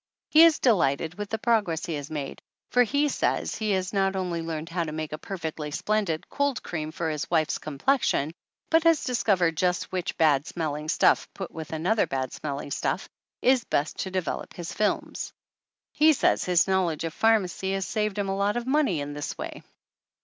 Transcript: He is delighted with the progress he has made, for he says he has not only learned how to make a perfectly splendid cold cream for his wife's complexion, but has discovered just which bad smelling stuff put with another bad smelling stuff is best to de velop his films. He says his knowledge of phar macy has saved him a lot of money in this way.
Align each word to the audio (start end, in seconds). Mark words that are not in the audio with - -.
He 0.31 0.43
is 0.45 0.57
delighted 0.57 1.13
with 1.19 1.29
the 1.29 1.37
progress 1.37 1.85
he 1.85 1.93
has 1.93 2.09
made, 2.09 2.41
for 2.71 2.81
he 2.81 3.07
says 3.07 3.53
he 3.53 3.69
has 3.73 3.93
not 3.93 4.15
only 4.15 4.41
learned 4.41 4.69
how 4.69 4.83
to 4.83 4.91
make 4.91 5.13
a 5.13 5.19
perfectly 5.19 5.69
splendid 5.69 6.27
cold 6.27 6.63
cream 6.63 6.91
for 6.91 7.11
his 7.11 7.29
wife's 7.29 7.59
complexion, 7.59 8.33
but 8.71 8.83
has 8.83 9.03
discovered 9.03 9.55
just 9.55 9.91
which 9.91 10.17
bad 10.17 10.47
smelling 10.47 10.89
stuff 10.89 11.27
put 11.35 11.51
with 11.51 11.71
another 11.71 12.07
bad 12.07 12.33
smelling 12.33 12.71
stuff 12.71 13.07
is 13.43 13.63
best 13.63 13.99
to 13.99 14.09
de 14.09 14.23
velop 14.23 14.55
his 14.55 14.73
films. 14.73 15.33
He 15.93 16.13
says 16.13 16.45
his 16.45 16.67
knowledge 16.67 17.03
of 17.03 17.13
phar 17.13 17.39
macy 17.39 17.73
has 17.73 17.85
saved 17.87 18.17
him 18.17 18.27
a 18.27 18.35
lot 18.35 18.57
of 18.57 18.65
money 18.65 19.01
in 19.01 19.13
this 19.13 19.37
way. 19.37 19.61